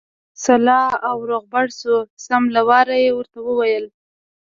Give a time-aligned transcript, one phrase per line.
[0.43, 3.85] سلا او روغبړ شو، سم له واره یې ورته وویل.